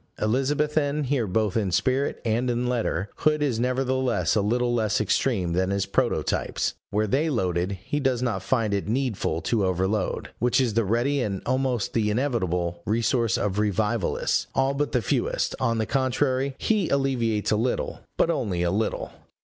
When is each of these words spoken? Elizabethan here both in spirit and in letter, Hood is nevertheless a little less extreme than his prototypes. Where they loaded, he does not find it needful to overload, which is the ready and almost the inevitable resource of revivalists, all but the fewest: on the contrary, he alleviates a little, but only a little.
Elizabethan 0.19 1.03
here 1.03 1.27
both 1.27 1.55
in 1.55 1.71
spirit 1.71 2.19
and 2.25 2.49
in 2.49 2.65
letter, 2.65 3.11
Hood 3.17 3.43
is 3.43 3.59
nevertheless 3.59 4.35
a 4.35 4.41
little 4.41 4.73
less 4.73 4.99
extreme 4.99 5.53
than 5.53 5.69
his 5.69 5.85
prototypes. 5.85 6.73
Where 6.89 7.05
they 7.05 7.29
loaded, 7.29 7.73
he 7.83 7.99
does 7.99 8.23
not 8.23 8.41
find 8.41 8.73
it 8.73 8.87
needful 8.87 9.41
to 9.41 9.63
overload, 9.63 10.29
which 10.39 10.59
is 10.59 10.73
the 10.73 10.85
ready 10.85 11.21
and 11.21 11.43
almost 11.45 11.93
the 11.93 12.09
inevitable 12.09 12.81
resource 12.83 13.37
of 13.37 13.59
revivalists, 13.59 14.47
all 14.55 14.73
but 14.73 14.91
the 14.91 15.03
fewest: 15.03 15.53
on 15.59 15.77
the 15.77 15.85
contrary, 15.85 16.55
he 16.57 16.89
alleviates 16.89 17.51
a 17.51 17.55
little, 17.55 17.99
but 18.17 18.31
only 18.31 18.63
a 18.63 18.71
little. 18.71 19.11